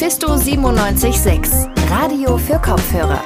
Mephisto 0.00 0.28
976, 0.28 1.68
Radio 1.90 2.38
für 2.38 2.58
Kopfhörer. 2.58 3.22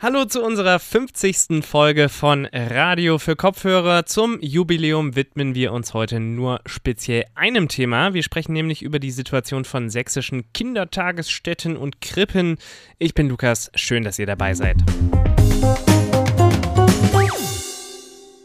Hallo 0.00 0.24
zu 0.24 0.42
unserer 0.42 0.78
50. 0.78 1.62
Folge 1.62 2.08
von 2.08 2.46
Radio 2.46 3.18
für 3.18 3.36
Kopfhörer. 3.36 4.06
Zum 4.06 4.40
Jubiläum 4.40 5.14
widmen 5.14 5.54
wir 5.54 5.74
uns 5.74 5.92
heute 5.92 6.20
nur 6.20 6.60
speziell 6.64 7.26
einem 7.34 7.68
Thema. 7.68 8.14
Wir 8.14 8.22
sprechen 8.22 8.54
nämlich 8.54 8.80
über 8.80 8.98
die 8.98 9.10
Situation 9.10 9.66
von 9.66 9.90
sächsischen 9.90 10.50
Kindertagesstätten 10.54 11.76
und 11.76 12.00
Krippen. 12.00 12.56
Ich 12.98 13.12
bin 13.12 13.28
Lukas, 13.28 13.70
schön, 13.74 14.04
dass 14.04 14.18
ihr 14.18 14.26
dabei 14.26 14.54
seid. 14.54 14.78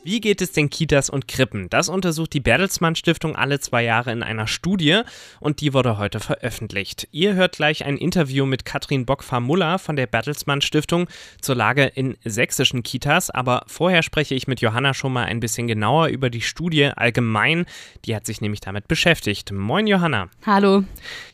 Wie 0.03 0.19
geht 0.19 0.41
es 0.41 0.51
den 0.51 0.71
Kitas 0.71 1.11
und 1.11 1.27
Krippen? 1.27 1.69
Das 1.69 1.87
untersucht 1.87 2.33
die 2.33 2.39
Bertelsmann 2.39 2.95
Stiftung 2.95 3.35
alle 3.35 3.59
zwei 3.59 3.83
Jahre 3.83 4.11
in 4.11 4.23
einer 4.23 4.47
Studie 4.47 5.01
und 5.39 5.61
die 5.61 5.75
wurde 5.75 5.99
heute 5.99 6.19
veröffentlicht. 6.19 7.07
Ihr 7.11 7.35
hört 7.35 7.57
gleich 7.57 7.85
ein 7.85 7.97
Interview 7.97 8.47
mit 8.47 8.65
Katrin 8.65 9.05
Bock-Muller 9.05 9.77
von 9.77 9.95
der 9.95 10.07
Bertelsmann 10.07 10.61
Stiftung 10.61 11.07
zur 11.39 11.53
Lage 11.53 11.83
in 11.83 12.17
sächsischen 12.25 12.81
Kitas, 12.81 13.29
aber 13.29 13.61
vorher 13.67 14.01
spreche 14.01 14.33
ich 14.33 14.47
mit 14.47 14.59
Johanna 14.59 14.95
schon 14.95 15.13
mal 15.13 15.25
ein 15.25 15.39
bisschen 15.39 15.67
genauer 15.67 16.07
über 16.07 16.31
die 16.31 16.41
Studie 16.41 16.85
allgemein. 16.85 17.67
Die 18.05 18.15
hat 18.15 18.25
sich 18.25 18.41
nämlich 18.41 18.61
damit 18.61 18.87
beschäftigt. 18.87 19.51
Moin 19.51 19.85
Johanna. 19.85 20.29
Hallo. 20.47 20.83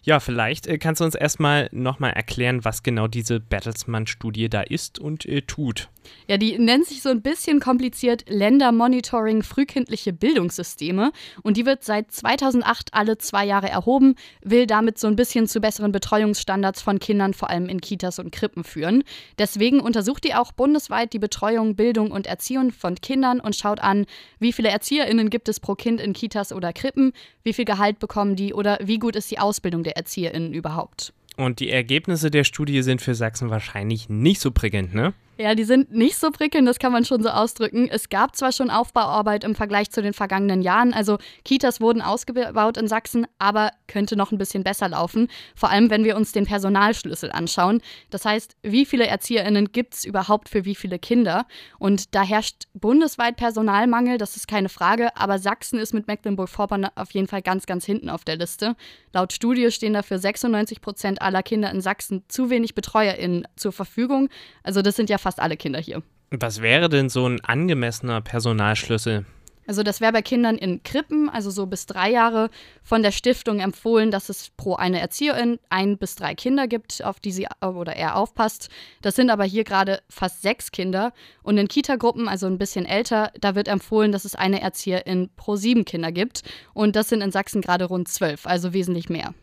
Ja, 0.04 0.20
vielleicht 0.20 0.68
äh, 0.68 0.78
kannst 0.78 1.00
du 1.00 1.06
uns 1.06 1.16
erstmal 1.16 1.70
nochmal 1.72 2.12
erklären, 2.12 2.66
was 2.66 2.84
genau 2.84 3.08
diese 3.08 3.40
Bertelsmann 3.40 4.08
Studie 4.08 4.50
da 4.50 4.62
ist 4.62 5.00
und 5.00 5.26
äh, 5.26 5.42
tut. 5.42 5.88
Ja, 6.28 6.38
die 6.38 6.58
nennt 6.58 6.86
sich 6.86 7.02
so 7.02 7.10
ein 7.10 7.22
bisschen 7.22 7.60
kompliziert 7.60 8.26
Ländermonitoring 8.58 9.44
frühkindliche 9.44 10.14
Bildungssysteme 10.14 11.12
und 11.44 11.58
die 11.58 11.66
wird 11.66 11.84
seit 11.84 12.12
2008 12.12 12.94
alle 12.94 13.20
zwei 13.20 13.46
Jahre 13.46 13.70
erhoben, 13.70 14.16
will 14.42 14.66
damit 14.66 14.98
so 14.98 15.08
ein 15.08 15.16
bisschen 15.16 15.48
zu 15.48 15.62
besseren 15.62 15.92
Betreuungsstandards 15.92 16.82
von 16.82 16.98
Kindern, 16.98 17.36
vor 17.36 17.52
allem 17.52 17.70
in 17.70 17.82
Kitas 17.82 18.18
und 18.18 18.32
Krippen 18.32 18.64
führen. 18.64 19.04
Deswegen 19.38 19.80
untersucht 19.80 20.24
die 20.24 20.34
auch 20.34 20.52
bundesweit 20.52 21.14
die 21.14 21.20
Betreuung, 21.20 21.76
Bildung 21.76 22.10
und 22.10 22.26
Erziehung 22.26 22.72
von 22.72 22.96
Kindern 22.96 23.40
und 23.40 23.56
schaut 23.56 23.80
an, 23.80 24.06
wie 24.40 24.54
viele 24.54 24.70
ErzieherInnen 24.70 25.30
gibt 25.30 25.50
es 25.50 25.60
pro 25.60 25.76
Kind 25.76 26.02
in 26.02 26.14
Kitas 26.14 26.52
oder 26.52 26.74
Krippen, 26.74 27.14
wie 27.44 27.54
viel 27.54 27.66
Gehalt 27.66 28.00
bekommen 28.00 28.36
die 28.36 28.54
oder 28.54 28.80
wie 28.82 28.98
gut 28.98 29.16
ist 29.16 29.30
die 29.30 29.40
Ausbildung 29.40 29.84
der 29.84 29.98
ErzieherInnen 29.98 30.54
überhaupt. 30.54 31.14
Und 31.36 31.60
die 31.60 31.70
Ergebnisse 31.70 32.32
der 32.32 32.44
Studie 32.44 32.82
sind 32.82 33.02
für 33.02 33.14
Sachsen 33.14 33.52
wahrscheinlich 33.52 34.10
nicht 34.10 34.42
so 34.42 34.50
prickelnd, 34.50 34.96
ne? 34.96 35.14
Ja, 35.40 35.54
die 35.54 35.66
sind 35.66 35.92
nicht 35.92 36.18
so 36.18 36.32
prickelnd, 36.32 36.68
das 36.68 36.80
kann 36.80 36.92
man 36.92 37.06
schon 37.06 37.22
so 37.22 37.30
ausdrücken. 37.30 37.88
Es 37.92 38.10
gab 38.10 38.36
zwar 38.36 38.52
schon 38.52 38.72
Aufbauarbeit 38.72 39.44
im 39.44 39.54
Vergleich 39.54 39.92
zu 39.92 40.02
den 40.02 40.14
vergangenen 40.14 40.64
Jahren, 40.64 40.94
also 40.94 41.20
Kitas 41.46 41.80
wurden 41.80 42.02
ausgebaut 42.02 42.78
in 42.78 42.88
Sachsen, 42.88 43.28
aber 43.38 43.70
könnte 43.86 44.16
noch 44.16 44.32
ein 44.32 44.40
bisschen 44.40 44.64
besser 44.64 44.90
laufen, 44.90 45.28
vor 45.56 45.70
allem 45.70 45.92
wenn 45.92 46.04
wir 46.04 46.16
uns 46.16 46.32
den 46.32 46.46
Personalschlüssel 46.46 47.32
anschauen. 47.32 47.82
Das 48.10 48.26
heißt, 48.26 48.58
wie 48.64 48.86
viele 48.86 49.06
Erzieherinnen 49.06 49.72
gibt 49.72 49.94
es 49.94 50.06
überhaupt 50.06 50.50
für 50.50 50.66
wie 50.66 50.74
viele 50.74 50.98
Kinder? 50.98 51.46
Und 51.78 52.16
da 52.16 52.24
herrscht 52.24 52.64
bundesweit 52.74 53.38
Personalmangel, 53.38 54.18
das 54.18 54.38
ist 54.38 54.48
keine 54.48 54.70
Frage, 54.70 55.16
aber 55.16 55.38
Sachsen 55.38 55.78
ist 55.78 55.94
mit 55.94 56.08
Mecklenburg-Vorpommern 56.08 56.90
auf 56.96 57.12
jeden 57.12 57.28
Fall 57.28 57.44
ganz, 57.44 57.68
ganz 57.68 57.86
hinten 57.86 58.10
auf 58.10 58.24
der 58.24 58.38
Liste. 58.38 58.76
Laut 59.14 59.34
Studie 59.34 59.72
stehen 59.72 59.94
dafür 59.94 60.18
96 60.18 60.82
Prozent 60.82 61.22
aller 61.22 61.44
Kinder 61.44 61.70
in 61.70 61.82
Sachsen 61.82 62.24
zu 62.28 62.50
wenig 62.50 62.74
BetreuerInnen 62.74 63.48
zur 63.56 63.72
Verfügung. 63.72 64.30
Also 64.64 64.82
das 64.82 64.96
sind 64.96 65.10
ja 65.10 65.18
fast 65.28 65.42
alle 65.42 65.58
Kinder 65.58 65.82
hier. 65.82 66.02
Was 66.32 66.62
wäre 66.62 66.88
denn 66.88 67.10
so 67.10 67.28
ein 67.28 67.44
angemessener 67.44 68.22
Personalschlüssel? 68.22 69.26
Also 69.68 69.84
das 69.84 70.00
wäre 70.00 70.14
bei 70.14 70.22
Kindern 70.22 70.58
in 70.58 70.82
Krippen, 70.84 71.28
also 71.28 71.50
so 71.50 71.66
bis 71.66 71.86
drei 71.86 72.10
Jahre, 72.10 72.50
von 72.82 73.04
der 73.04 73.12
Stiftung 73.12 73.60
empfohlen, 73.60 74.10
dass 74.10 74.30
es 74.30 74.52
pro 74.56 74.76
eine 74.76 75.02
Erzieherin 75.02 75.60
ein 75.68 75.98
bis 75.98 76.16
drei 76.16 76.34
Kinder 76.34 76.70
gibt, 76.70 77.04
auf 77.04 77.20
die 77.20 77.34
sie 77.34 77.48
oder 77.62 77.94
er 77.98 78.16
aufpasst. 78.16 78.70
Das 79.02 79.18
sind 79.18 79.30
aber 79.30 79.44
hier 79.44 79.66
gerade 79.66 80.00
fast 80.10 80.42
sechs 80.42 80.72
Kinder. 80.72 81.12
Und 81.44 81.58
in 81.58 81.68
Kitagruppen, 81.68 82.30
also 82.30 82.48
ein 82.48 82.58
bisschen 82.58 82.86
älter, 82.86 83.34
da 83.42 83.56
wird 83.56 83.68
empfohlen, 83.68 84.14
dass 84.14 84.24
es 84.24 84.36
eine 84.36 84.62
Erzieherin 84.62 85.30
pro 85.36 85.58
sieben 85.58 85.84
Kinder 85.84 86.14
gibt. 86.14 86.44
Und 86.74 86.96
das 86.96 87.10
sind 87.10 87.20
in 87.20 87.32
Sachsen 87.32 87.60
gerade 87.60 87.84
rund 87.84 88.08
zwölf, 88.08 88.48
also 88.48 88.72
wesentlich 88.72 89.10
mehr. 89.10 89.34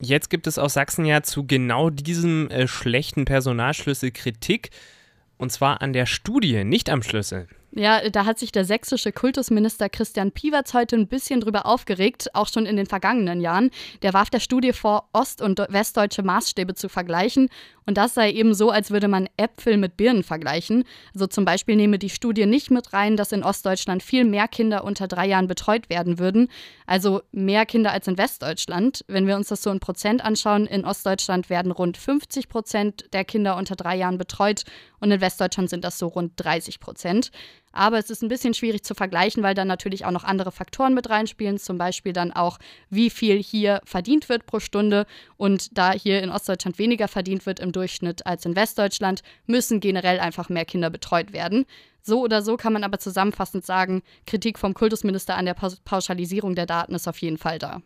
Jetzt 0.00 0.30
gibt 0.30 0.46
es 0.46 0.58
aus 0.58 0.74
Sachsen 0.74 1.04
ja 1.04 1.24
zu 1.24 1.44
genau 1.44 1.90
diesem 1.90 2.48
äh, 2.50 2.68
schlechten 2.68 3.24
Personalschlüssel 3.24 4.12
Kritik. 4.12 4.70
Und 5.38 5.50
zwar 5.50 5.80
an 5.80 5.92
der 5.92 6.06
Studie, 6.06 6.64
nicht 6.64 6.90
am 6.90 7.02
Schlüssel. 7.02 7.48
Ja, 7.78 8.10
da 8.10 8.24
hat 8.24 8.40
sich 8.40 8.50
der 8.50 8.64
sächsische 8.64 9.12
Kultusminister 9.12 9.88
Christian 9.88 10.32
Piwatz 10.32 10.74
heute 10.74 10.96
ein 10.96 11.06
bisschen 11.06 11.40
drüber 11.40 11.64
aufgeregt, 11.64 12.34
auch 12.34 12.48
schon 12.48 12.66
in 12.66 12.74
den 12.74 12.86
vergangenen 12.86 13.40
Jahren. 13.40 13.70
Der 14.02 14.12
warf 14.14 14.30
der 14.30 14.40
Studie 14.40 14.72
vor, 14.72 15.08
ost- 15.12 15.40
und 15.40 15.60
westdeutsche 15.68 16.24
Maßstäbe 16.24 16.74
zu 16.74 16.88
vergleichen. 16.88 17.48
Und 17.86 17.96
das 17.96 18.14
sei 18.14 18.32
eben 18.32 18.52
so, 18.52 18.70
als 18.70 18.90
würde 18.90 19.06
man 19.06 19.28
Äpfel 19.36 19.76
mit 19.76 19.96
Birnen 19.96 20.24
vergleichen. 20.24 20.84
Also 21.14 21.26
zum 21.28 21.44
Beispiel 21.44 21.76
nehme 21.76 21.98
die 21.98 22.10
Studie 22.10 22.46
nicht 22.46 22.70
mit 22.70 22.92
rein, 22.92 23.16
dass 23.16 23.32
in 23.32 23.44
Ostdeutschland 23.44 24.02
viel 24.02 24.24
mehr 24.24 24.48
Kinder 24.48 24.84
unter 24.84 25.06
drei 25.06 25.26
Jahren 25.26 25.46
betreut 25.46 25.88
werden 25.88 26.18
würden. 26.18 26.48
Also 26.84 27.22
mehr 27.32 27.64
Kinder 27.64 27.92
als 27.92 28.08
in 28.08 28.18
Westdeutschland. 28.18 29.04
Wenn 29.06 29.26
wir 29.26 29.36
uns 29.36 29.48
das 29.48 29.62
so 29.62 29.70
in 29.70 29.80
Prozent 29.80 30.22
anschauen, 30.22 30.66
in 30.66 30.84
Ostdeutschland 30.84 31.48
werden 31.48 31.72
rund 31.72 31.96
50 31.96 32.48
Prozent 32.48 33.06
der 33.14 33.24
Kinder 33.24 33.56
unter 33.56 33.76
drei 33.76 33.96
Jahren 33.96 34.18
betreut 34.18 34.64
und 35.00 35.10
in 35.10 35.20
Westdeutschland 35.20 35.70
sind 35.70 35.84
das 35.84 35.98
so 35.98 36.08
rund 36.08 36.32
30 36.36 36.80
Prozent. 36.80 37.30
Aber 37.72 37.98
es 37.98 38.10
ist 38.10 38.22
ein 38.22 38.28
bisschen 38.28 38.54
schwierig 38.54 38.84
zu 38.84 38.94
vergleichen, 38.94 39.42
weil 39.42 39.54
dann 39.54 39.68
natürlich 39.68 40.04
auch 40.04 40.10
noch 40.10 40.24
andere 40.24 40.52
Faktoren 40.52 40.94
mit 40.94 41.10
reinspielen, 41.10 41.58
zum 41.58 41.78
Beispiel 41.78 42.12
dann 42.12 42.32
auch, 42.32 42.58
wie 42.90 43.10
viel 43.10 43.42
hier 43.42 43.80
verdient 43.84 44.28
wird 44.28 44.46
pro 44.46 44.60
Stunde. 44.60 45.06
Und 45.36 45.76
da 45.76 45.92
hier 45.92 46.22
in 46.22 46.30
Ostdeutschland 46.30 46.78
weniger 46.78 47.08
verdient 47.08 47.46
wird 47.46 47.60
im 47.60 47.72
Durchschnitt 47.72 48.26
als 48.26 48.44
in 48.44 48.56
Westdeutschland, 48.56 49.22
müssen 49.46 49.80
generell 49.80 50.20
einfach 50.20 50.48
mehr 50.48 50.64
Kinder 50.64 50.90
betreut 50.90 51.32
werden. 51.32 51.66
So 52.02 52.22
oder 52.22 52.42
so 52.42 52.56
kann 52.56 52.72
man 52.72 52.84
aber 52.84 52.98
zusammenfassend 52.98 53.66
sagen, 53.66 54.02
Kritik 54.26 54.58
vom 54.58 54.74
Kultusminister 54.74 55.36
an 55.36 55.44
der 55.44 55.54
Pauschalisierung 55.54 56.54
der 56.54 56.66
Daten 56.66 56.94
ist 56.94 57.06
auf 57.06 57.18
jeden 57.18 57.38
Fall 57.38 57.58
da. 57.58 57.82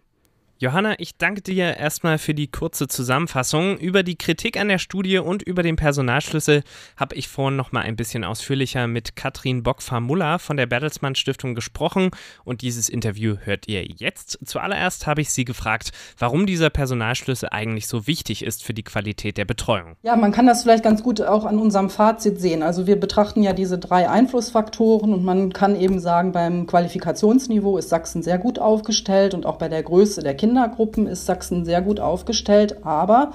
Johanna, 0.63 0.95
ich 0.99 1.17
danke 1.17 1.43
dir 1.43 1.77
erstmal 1.77 2.19
für 2.19 2.35
die 2.35 2.47
kurze 2.47 2.87
Zusammenfassung. 2.87 3.79
Über 3.79 4.05
die 4.05 4.15
Kritik 4.15 4.57
an 4.57 4.69
der 4.69 4.79
Studie 4.79 5.19
und 5.19 5.43
über 5.43 5.65
den 5.65 5.75
Personalschlüssel 5.75 6.63
habe 6.97 7.17
ich 7.17 7.27
vorhin 7.27 7.57
noch 7.57 7.73
mal 7.73 7.81
ein 7.81 7.97
bisschen 7.97 8.23
ausführlicher 8.23 8.87
mit 8.87 9.17
Katrin 9.17 9.65
Bock-Muller 9.65 10.39
von 10.39 10.57
der 10.57 10.67
Bertelsmann 10.67 11.17
Stiftung 11.17 11.57
gesprochen 11.57 12.11
und 12.45 12.63
dieses 12.63 12.89
Interview 12.89 13.39
hört 13.41 13.67
ihr 13.67 13.85
jetzt. 13.85 14.39
Zuallererst 14.45 15.09
habe 15.09 15.21
ich 15.21 15.31
sie 15.31 15.45
gefragt, 15.45 15.91
warum 16.17 16.47
dieser 16.47 16.71
Personalschlüssel 16.71 17.49
eigentlich 17.51 17.89
so 17.89 18.07
wichtig 18.07 18.45
ist 18.45 18.63
für 18.63 18.73
die 18.73 18.85
Qualität 18.85 19.39
der 19.39 19.47
Betreuung. 19.47 19.97
Ja, 20.05 20.15
man 20.15 20.31
kann 20.31 20.47
das 20.47 20.63
vielleicht 20.63 20.85
ganz 20.85 21.03
gut 21.03 21.21
auch 21.23 21.45
an 21.45 21.59
unserem 21.59 21.91
Fazit 21.91 22.41
sehen. 22.41 22.63
Also 22.63 22.87
wir 22.87 23.01
betrachten 23.01 23.43
ja 23.43 23.53
diese 23.53 23.81
drei 23.81 24.09
Einflussfaktoren 24.09 25.13
und 25.13 25.25
man 25.25 25.53
kann 25.53 25.75
eben 25.75 25.99
sagen, 25.99 26.31
beim 26.31 26.69
Qualifikationsniveau 26.69 27.79
ist 27.79 27.89
Sachsen 27.89 28.23
sehr 28.23 28.39
gut 28.39 28.61
aufgestellt 28.61 29.35
und 29.35 29.45
auch 29.45 29.57
bei 29.57 29.69
der 29.69 29.83
Größe 29.83 30.23
der 30.23 30.37
Kinder 30.37 30.52
Kindergruppen 30.53 31.07
ist 31.07 31.25
Sachsen 31.25 31.65
sehr 31.65 31.81
gut 31.81 31.99
aufgestellt, 31.99 32.85
aber 32.85 33.33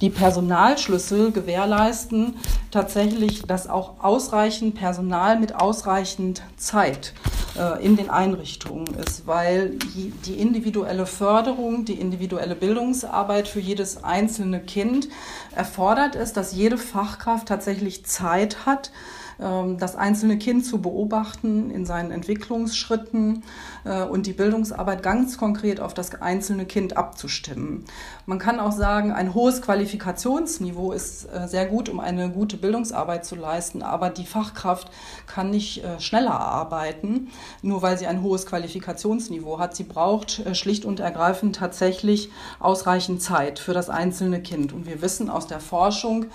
die 0.00 0.08
Personalschlüssel 0.08 1.30
gewährleisten 1.30 2.36
tatsächlich, 2.70 3.42
dass 3.42 3.68
auch 3.68 4.02
ausreichend 4.02 4.74
Personal 4.74 5.38
mit 5.38 5.54
ausreichend 5.54 6.40
Zeit 6.56 7.12
äh, 7.58 7.84
in 7.84 7.96
den 7.96 8.08
Einrichtungen 8.08 8.86
ist, 8.94 9.26
weil 9.26 9.76
die 10.24 10.40
individuelle 10.40 11.04
Förderung, 11.04 11.84
die 11.84 12.00
individuelle 12.00 12.54
Bildungsarbeit 12.54 13.46
für 13.46 13.60
jedes 13.60 14.02
einzelne 14.02 14.60
Kind 14.60 15.08
erfordert 15.54 16.14
ist, 16.14 16.38
dass 16.38 16.54
jede 16.54 16.78
Fachkraft 16.78 17.46
tatsächlich 17.46 18.06
Zeit 18.06 18.64
hat, 18.64 18.90
das 19.38 19.94
einzelne 19.94 20.36
Kind 20.36 20.66
zu 20.66 20.82
beobachten 20.82 21.70
in 21.70 21.86
seinen 21.86 22.10
Entwicklungsschritten 22.10 23.44
äh, 23.84 24.02
und 24.02 24.26
die 24.26 24.32
Bildungsarbeit 24.32 25.02
ganz 25.02 25.38
konkret 25.38 25.80
auf 25.80 25.94
das 25.94 26.20
einzelne 26.20 26.66
Kind 26.66 26.96
abzustimmen. 26.96 27.84
Man 28.26 28.38
kann 28.38 28.58
auch 28.58 28.72
sagen, 28.72 29.12
ein 29.12 29.34
hohes 29.34 29.62
Qualifikationsniveau 29.62 30.92
ist 30.92 31.26
äh, 31.32 31.46
sehr 31.46 31.66
gut, 31.66 31.88
um 31.88 32.00
eine 32.00 32.30
gute 32.30 32.56
Bildungsarbeit 32.56 33.24
zu 33.24 33.36
leisten, 33.36 33.82
aber 33.82 34.10
die 34.10 34.26
Fachkraft 34.26 34.90
kann 35.26 35.50
nicht 35.50 35.84
äh, 35.84 36.00
schneller 36.00 36.40
arbeiten, 36.40 37.28
nur 37.62 37.82
weil 37.82 37.96
sie 37.96 38.08
ein 38.08 38.22
hohes 38.22 38.44
Qualifikationsniveau 38.46 39.60
hat. 39.60 39.76
Sie 39.76 39.84
braucht 39.84 40.42
schlicht 40.56 40.84
und 40.84 41.00
ergreifend 41.00 41.56
tatsächlich 41.56 42.30
ausreichend 42.58 43.22
Zeit 43.22 43.58
für 43.58 43.72
das 43.72 43.88
einzelne 43.88 44.42
Kind. 44.42 44.72
Und 44.72 44.86
wir 44.86 45.00
wissen 45.00 45.30
aus 45.30 45.46
der 45.46 45.60
Forschung, 45.60 46.26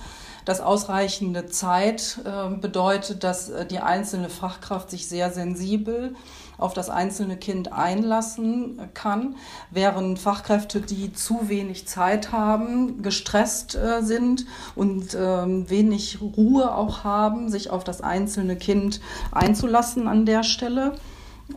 dass 0.46 0.62
ausreichende 0.62 1.48
Zeit 1.48 2.20
äh, 2.26 2.56
bedeutet, 2.94 3.24
dass 3.24 3.50
äh, 3.50 3.66
die 3.66 3.80
einzelne 3.80 4.30
Fachkraft 4.30 4.92
sich 4.92 5.08
sehr 5.08 5.32
sensibel 5.32 6.16
auf 6.60 6.74
das 6.74 6.90
einzelne 6.90 7.36
Kind 7.36 7.74
einlassen 7.74 8.80
kann, 8.94 9.36
während 9.72 10.20
Fachkräfte, 10.20 10.82
die 10.82 11.12
zu 11.12 11.50
wenig 11.50 11.88
Zeit 11.88 12.32
haben, 12.32 13.02
gestresst 13.02 13.76
äh, 13.76 14.04
sind 14.04 14.46
und 14.76 15.18
ähm, 15.20 15.70
wenig 15.70 16.20
Ruhe 16.22 16.76
auch 16.76 17.04
haben, 17.04 17.50
sich 17.50 17.72
auf 17.72 17.84
das 17.84 18.02
einzelne 18.02 18.56
Kind 18.56 19.02
einzulassen 19.32 20.08
an 20.08 20.26
der 20.28 20.44
Stelle. 20.44 20.94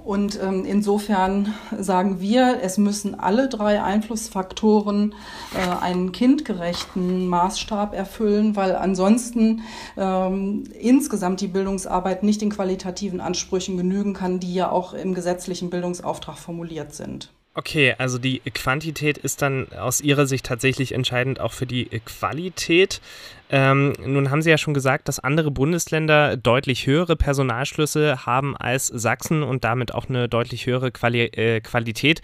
Und 0.04 0.38
ähm, 0.40 0.64
insofern 0.64 1.54
sagen 1.78 2.20
wir, 2.20 2.58
es 2.62 2.78
müssen 2.78 3.19
alle 3.19 3.48
drei 3.48 3.82
Einflussfaktoren 3.82 5.14
äh, 5.54 5.82
einen 5.82 6.12
kindgerechten 6.12 7.26
Maßstab 7.28 7.94
erfüllen, 7.94 8.56
weil 8.56 8.76
ansonsten 8.76 9.62
ähm, 9.96 10.64
insgesamt 10.78 11.40
die 11.40 11.48
Bildungsarbeit 11.48 12.22
nicht 12.22 12.40
den 12.40 12.50
qualitativen 12.50 13.20
Ansprüchen 13.20 13.76
genügen 13.76 14.14
kann, 14.14 14.40
die 14.40 14.54
ja 14.54 14.70
auch 14.70 14.94
im 14.94 15.14
gesetzlichen 15.14 15.70
Bildungsauftrag 15.70 16.38
formuliert 16.38 16.94
sind. 16.94 17.32
Okay, 17.58 17.94
also 17.97 18.19
die 18.19 18.41
Quantität 18.41 19.17
ist 19.17 19.41
dann 19.41 19.69
aus 19.73 20.03
Ihrer 20.03 20.26
Sicht 20.26 20.44
tatsächlich 20.44 20.93
entscheidend 20.93 21.41
auch 21.41 21.53
für 21.53 21.64
die 21.64 21.87
Qualität. 22.05 23.00
Ähm, 23.49 23.94
nun 24.05 24.31
haben 24.31 24.43
Sie 24.43 24.50
ja 24.50 24.58
schon 24.58 24.75
gesagt, 24.75 25.08
dass 25.08 25.20
andere 25.20 25.50
Bundesländer 25.50 26.37
deutlich 26.37 26.87
höhere 26.87 27.17
Personalschlüsse 27.17 28.26
haben 28.26 28.58
als 28.58 28.88
Sachsen 28.88 29.43
und 29.43 29.64
damit 29.64 29.94
auch 29.94 30.11
eine 30.11 30.29
deutlich 30.29 30.67
höhere 30.67 30.91
Quali 30.91 31.23
äh, 31.23 31.62
Qualität. 31.62 32.20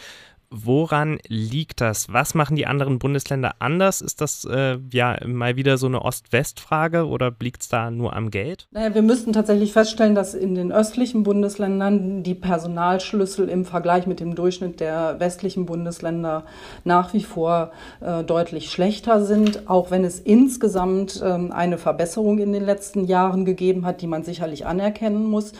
Woran 0.54 1.18
liegt 1.28 1.80
das? 1.80 2.12
Was 2.12 2.34
machen 2.34 2.56
die 2.56 2.66
anderen 2.66 2.98
Bundesländer 2.98 3.54
anders? 3.58 4.02
Ist 4.02 4.20
das 4.20 4.44
äh, 4.44 4.76
ja 4.92 5.16
mal 5.26 5.56
wieder 5.56 5.78
so 5.78 5.86
eine 5.86 6.02
Ost-West-Frage 6.02 7.06
oder 7.06 7.34
liegt 7.40 7.62
es 7.62 7.68
da 7.68 7.90
nur 7.90 8.14
am 8.14 8.30
Geld? 8.30 8.68
Naja, 8.70 8.94
wir 8.94 9.00
müssten 9.00 9.32
tatsächlich 9.32 9.72
feststellen, 9.72 10.14
dass 10.14 10.34
in 10.34 10.54
den 10.54 10.70
östlichen 10.70 11.22
Bundesländern 11.22 12.22
die 12.22 12.34
Personalschlüssel 12.34 13.48
im 13.48 13.64
Vergleich 13.64 14.06
mit 14.06 14.20
dem 14.20 14.34
Durchschnitt 14.34 14.80
der 14.80 15.18
westlichen 15.20 15.64
Bundesländer 15.64 16.44
nach 16.84 17.14
wie 17.14 17.24
vor 17.24 17.72
äh, 18.00 18.22
deutlich 18.22 18.70
schlechter 18.70 19.24
sind, 19.24 19.70
auch 19.70 19.90
wenn 19.90 20.04
es 20.04 20.20
insgesamt 20.20 21.22
äh, 21.22 21.50
eine 21.50 21.78
Verbesserung 21.78 22.38
in 22.38 22.52
den 22.52 22.64
letzten 22.64 23.04
Jahren 23.04 23.46
gegeben 23.46 23.86
hat, 23.86 24.02
die 24.02 24.06
man 24.06 24.22
sicherlich 24.22 24.66
anerkennen 24.66 25.24
muss. 25.24 25.52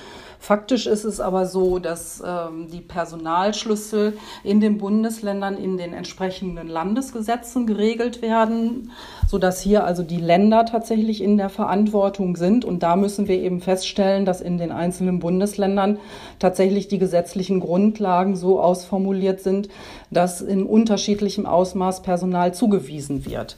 Faktisch 0.43 0.89
ist 0.89 1.05
es 1.05 1.21
aber 1.21 1.47
so, 1.47 1.79
dass 1.79 2.21
ähm, 2.27 2.67
die 2.67 2.81
Personalschlüssel 2.81 4.19
in 4.43 4.61
den 4.61 4.77
Bundesländern 4.77 5.57
in 5.57 5.77
den 5.77 5.93
entsprechenden 5.93 6.67
Landesgesetzen 6.67 7.65
geregelt 7.65 8.23
werden, 8.23 8.91
sodass 9.29 9.61
hier 9.61 9.85
also 9.85 10.03
die 10.03 10.17
Länder 10.17 10.67
tatsächlich 10.67 11.23
in 11.23 11.37
der 11.37 11.49
Verantwortung 11.49 12.35
sind. 12.35 12.65
Und 12.65 12.83
da 12.83 12.97
müssen 12.97 13.29
wir 13.29 13.37
eben 13.39 13.61
feststellen, 13.61 14.25
dass 14.25 14.41
in 14.41 14.59
den 14.59 14.73
einzelnen 14.73 15.21
Bundesländern 15.21 16.01
tatsächlich 16.41 16.89
die 16.89 16.99
gesetzlichen 16.99 17.61
Grundlagen 17.61 18.35
so 18.35 18.59
ausformuliert 18.59 19.43
sind, 19.43 19.69
dass 20.11 20.41
in 20.41 20.67
unterschiedlichem 20.67 21.47
Ausmaß 21.47 22.03
Personal 22.03 22.53
zugewiesen 22.53 23.27
wird. 23.27 23.57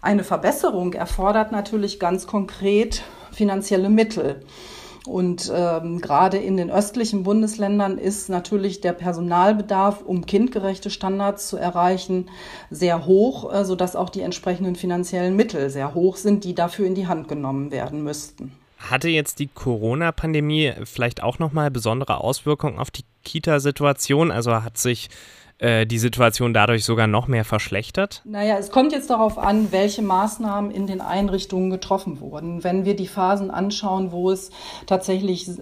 Eine 0.00 0.24
Verbesserung 0.24 0.94
erfordert 0.94 1.52
natürlich 1.52 2.00
ganz 2.00 2.26
konkret 2.26 3.02
finanzielle 3.32 3.90
Mittel. 3.90 4.40
Und 5.04 5.50
ähm, 5.52 6.00
gerade 6.00 6.36
in 6.36 6.56
den 6.56 6.70
östlichen 6.70 7.24
Bundesländern 7.24 7.98
ist 7.98 8.28
natürlich 8.28 8.80
der 8.80 8.92
Personalbedarf, 8.92 10.02
um 10.02 10.26
kindgerechte 10.26 10.90
Standards 10.90 11.48
zu 11.48 11.56
erreichen, 11.56 12.30
sehr 12.70 13.04
hoch, 13.04 13.52
äh, 13.52 13.64
sodass 13.64 13.96
auch 13.96 14.10
die 14.10 14.20
entsprechenden 14.20 14.76
finanziellen 14.76 15.34
Mittel 15.34 15.70
sehr 15.70 15.94
hoch 15.94 16.16
sind, 16.16 16.44
die 16.44 16.54
dafür 16.54 16.86
in 16.86 16.94
die 16.94 17.08
Hand 17.08 17.26
genommen 17.26 17.72
werden 17.72 18.04
müssten. 18.04 18.52
Hatte 18.78 19.08
jetzt 19.08 19.38
die 19.38 19.48
Corona-Pandemie 19.48 20.72
vielleicht 20.84 21.22
auch 21.22 21.38
nochmal 21.38 21.70
besondere 21.70 22.18
Auswirkungen 22.18 22.78
auf 22.78 22.90
die 22.90 23.04
Kita-Situation? 23.24 24.30
Also 24.30 24.62
hat 24.62 24.78
sich 24.78 25.08
äh, 25.62 25.86
die 25.86 25.98
Situation 25.98 26.52
dadurch 26.52 26.84
sogar 26.84 27.06
noch 27.06 27.28
mehr 27.28 27.44
verschlechtert? 27.44 28.20
Naja, 28.24 28.56
es 28.58 28.70
kommt 28.70 28.92
jetzt 28.92 29.10
darauf 29.10 29.38
an, 29.38 29.70
welche 29.70 30.02
Maßnahmen 30.02 30.72
in 30.72 30.88
den 30.88 31.00
Einrichtungen 31.00 31.70
getroffen 31.70 32.20
wurden. 32.20 32.64
Wenn 32.64 32.84
wir 32.84 32.96
die 32.96 33.06
Phasen 33.06 33.52
anschauen, 33.52 34.10
wo 34.10 34.32
es 34.32 34.50
tatsächlich 34.86 35.48
äh, 35.48 35.54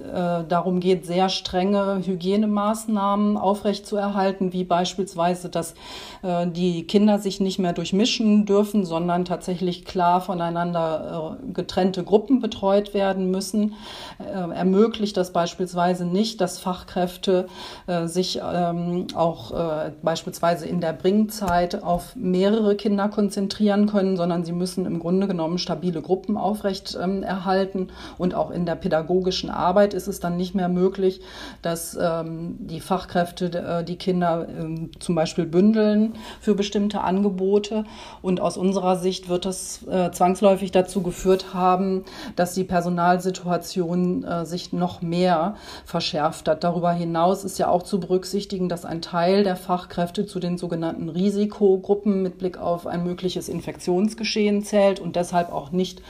darum 0.48 0.80
geht, 0.80 1.04
sehr 1.04 1.28
strenge 1.28 2.00
Hygienemaßnahmen 2.04 3.36
aufrechtzuerhalten, 3.36 4.54
wie 4.54 4.64
beispielsweise, 4.64 5.50
dass 5.50 5.74
äh, 6.22 6.46
die 6.46 6.86
Kinder 6.86 7.18
sich 7.18 7.38
nicht 7.40 7.58
mehr 7.58 7.74
durchmischen 7.74 8.46
dürfen, 8.46 8.86
sondern 8.86 9.26
tatsächlich 9.26 9.84
klar 9.84 10.22
voneinander 10.22 11.36
äh, 11.42 11.52
getrennte 11.52 12.04
Gruppen 12.04 12.40
betreut 12.40 12.94
werden 12.94 13.30
müssen, 13.30 13.74
äh, 14.18 14.32
ermöglicht 14.32 15.18
das 15.18 15.34
beispielsweise 15.34 16.06
nicht, 16.06 16.40
dass 16.40 16.58
Fachkräfte 16.58 17.48
äh, 17.86 18.06
sich 18.06 18.40
ähm, 18.42 19.06
auch 19.14 19.89
beispielsweise 20.02 20.66
in 20.66 20.80
der 20.80 20.92
Bringzeit 20.92 21.82
auf 21.82 22.16
mehrere 22.16 22.76
Kinder 22.76 23.08
konzentrieren 23.08 23.86
können, 23.86 24.16
sondern 24.16 24.44
sie 24.44 24.52
müssen 24.52 24.86
im 24.86 24.98
Grunde 24.98 25.26
genommen 25.26 25.58
stabile 25.58 26.02
Gruppen 26.02 26.36
aufrecht 26.36 26.98
ähm, 27.00 27.22
erhalten. 27.22 27.88
Und 28.18 28.34
auch 28.34 28.50
in 28.50 28.66
der 28.66 28.74
pädagogischen 28.74 29.50
Arbeit 29.50 29.94
ist 29.94 30.08
es 30.08 30.20
dann 30.20 30.36
nicht 30.36 30.54
mehr 30.54 30.68
möglich, 30.68 31.20
dass 31.62 31.98
ähm, 32.00 32.56
die 32.60 32.80
Fachkräfte 32.80 33.80
äh, 33.80 33.84
die 33.84 33.96
Kinder 33.96 34.46
ähm, 34.48 34.90
zum 34.98 35.14
Beispiel 35.14 35.46
bündeln 35.46 36.14
für 36.40 36.54
bestimmte 36.54 37.02
Angebote. 37.02 37.84
Und 38.22 38.40
aus 38.40 38.56
unserer 38.56 38.96
Sicht 38.96 39.28
wird 39.28 39.44
das 39.44 39.86
äh, 39.86 40.10
zwangsläufig 40.10 40.72
dazu 40.72 41.02
geführt 41.02 41.54
haben, 41.54 42.04
dass 42.36 42.54
die 42.54 42.64
Personalsituation 42.64 44.24
äh, 44.24 44.46
sich 44.46 44.72
noch 44.72 45.02
mehr 45.02 45.56
verschärft 45.84 46.48
hat. 46.48 46.64
Darüber 46.64 46.92
hinaus 46.92 47.44
ist 47.44 47.58
ja 47.58 47.68
auch 47.68 47.82
zu 47.82 48.00
berücksichtigen, 48.00 48.68
dass 48.68 48.84
ein 48.84 49.02
Teil 49.02 49.44
der 49.44 49.56
Fachkräfte 49.80 50.26
zu 50.26 50.40
den 50.40 50.58
sogenannten 50.58 51.08
Risikogruppen 51.08 52.22
mit 52.22 52.36
Blick 52.36 52.58
auf 52.58 52.86
ein 52.86 53.02
mögliches 53.02 53.48
Infektionsgeschehen 53.48 54.62
zählt 54.62 55.00
und 55.00 55.16
deshalb 55.16 55.50
auch 55.50 55.70
nicht 55.70 56.02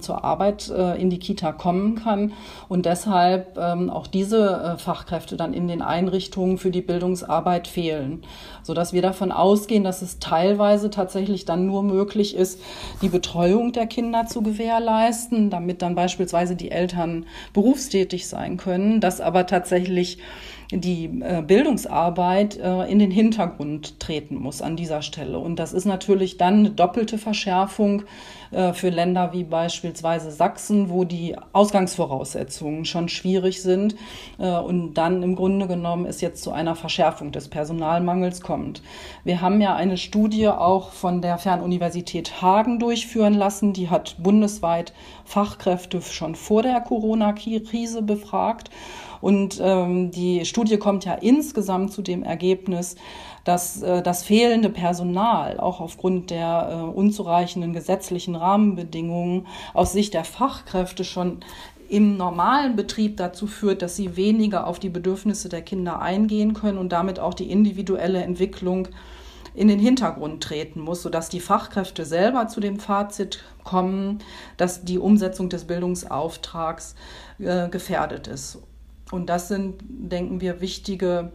zur 0.00 0.24
Arbeit 0.24 0.70
äh, 0.70 1.00
in 1.00 1.10
die 1.10 1.18
Kita 1.18 1.52
kommen 1.52 1.96
kann 1.96 2.32
und 2.68 2.86
deshalb 2.86 3.58
ähm, 3.58 3.90
auch 3.90 4.06
diese 4.06 4.74
äh, 4.74 4.78
Fachkräfte 4.78 5.36
dann 5.36 5.54
in 5.54 5.68
den 5.68 5.82
Einrichtungen 5.82 6.58
für 6.58 6.70
die 6.70 6.82
Bildungsarbeit 6.82 7.68
fehlen, 7.68 8.22
sodass 8.62 8.92
wir 8.92 9.02
davon 9.02 9.32
ausgehen, 9.32 9.84
dass 9.84 10.02
es 10.02 10.18
teilweise 10.18 10.90
tatsächlich 10.90 11.44
dann 11.44 11.66
nur 11.66 11.82
möglich 11.82 12.36
ist, 12.36 12.60
die 13.00 13.08
Betreuung 13.08 13.72
der 13.72 13.86
Kinder 13.86 14.26
zu 14.26 14.42
gewährleisten, 14.42 15.50
damit 15.50 15.82
dann 15.82 15.94
beispielsweise 15.94 16.56
die 16.56 16.70
Eltern 16.70 17.26
berufstätig 17.52 18.28
sein 18.28 18.56
können, 18.56 19.00
dass 19.00 19.20
aber 19.20 19.46
tatsächlich 19.46 20.18
die 20.70 21.04
äh, 21.20 21.42
Bildungsarbeit 21.42 22.56
in 22.56 22.98
den 22.98 23.10
Hintergrund 23.10 24.00
treten 24.00 24.36
muss 24.36 24.62
an 24.62 24.76
dieser 24.76 25.02
Stelle. 25.02 25.38
Und 25.38 25.58
das 25.58 25.74
ist 25.74 25.84
natürlich 25.84 26.38
dann 26.38 26.60
eine 26.60 26.70
doppelte 26.70 27.18
Verschärfung 27.18 28.04
für 28.74 28.90
Länder 28.90 29.32
wie 29.32 29.44
beispielsweise 29.62 30.32
Sachsen, 30.32 30.90
wo 30.90 31.04
die 31.04 31.36
Ausgangsvoraussetzungen 31.52 32.84
schon 32.84 33.08
schwierig 33.08 33.62
sind 33.62 33.94
und 34.38 34.94
dann 34.94 35.22
im 35.22 35.36
Grunde 35.36 35.68
genommen 35.68 36.04
es 36.04 36.20
jetzt 36.20 36.42
zu 36.42 36.50
einer 36.50 36.74
Verschärfung 36.74 37.30
des 37.30 37.46
Personalmangels 37.46 38.40
kommt. 38.40 38.82
Wir 39.22 39.40
haben 39.40 39.60
ja 39.60 39.76
eine 39.76 39.98
Studie 39.98 40.48
auch 40.48 40.90
von 40.90 41.22
der 41.22 41.38
Fernuniversität 41.38 42.42
Hagen 42.42 42.80
durchführen 42.80 43.34
lassen, 43.34 43.72
die 43.72 43.88
hat 43.88 44.16
bundesweit 44.18 44.92
Fachkräfte 45.24 46.02
schon 46.02 46.34
vor 46.34 46.64
der 46.64 46.80
Corona-Krise 46.80 48.02
befragt. 48.02 48.68
Und 49.22 49.60
ähm, 49.62 50.10
die 50.10 50.44
Studie 50.44 50.78
kommt 50.78 51.04
ja 51.04 51.14
insgesamt 51.14 51.92
zu 51.92 52.02
dem 52.02 52.24
Ergebnis, 52.24 52.96
dass 53.44 53.80
äh, 53.80 54.02
das 54.02 54.24
fehlende 54.24 54.68
Personal 54.68 55.60
auch 55.60 55.80
aufgrund 55.80 56.30
der 56.30 56.68
äh, 56.70 56.74
unzureichenden 56.90 57.72
gesetzlichen 57.72 58.34
Rahmenbedingungen 58.34 59.46
aus 59.74 59.92
Sicht 59.92 60.14
der 60.14 60.24
Fachkräfte 60.24 61.04
schon 61.04 61.38
im 61.88 62.16
normalen 62.16 62.74
Betrieb 62.74 63.16
dazu 63.16 63.46
führt, 63.46 63.80
dass 63.82 63.94
sie 63.94 64.16
weniger 64.16 64.66
auf 64.66 64.80
die 64.80 64.88
Bedürfnisse 64.88 65.48
der 65.48 65.62
Kinder 65.62 66.02
eingehen 66.02 66.52
können 66.52 66.78
und 66.78 66.90
damit 66.90 67.20
auch 67.20 67.34
die 67.34 67.48
individuelle 67.48 68.22
Entwicklung 68.24 68.88
in 69.54 69.68
den 69.68 69.78
Hintergrund 69.78 70.42
treten 70.42 70.80
muss, 70.80 71.02
sodass 71.02 71.28
die 71.28 71.38
Fachkräfte 71.38 72.04
selber 72.04 72.48
zu 72.48 72.58
dem 72.58 72.80
Fazit 72.80 73.44
kommen, 73.62 74.18
dass 74.56 74.84
die 74.84 74.98
Umsetzung 74.98 75.48
des 75.48 75.66
Bildungsauftrags 75.66 76.96
äh, 77.38 77.68
gefährdet 77.68 78.26
ist. 78.26 78.58
Und 79.12 79.26
das 79.26 79.48
sind, 79.48 79.82
denken 79.86 80.40
wir, 80.40 80.60
wichtige 80.60 81.32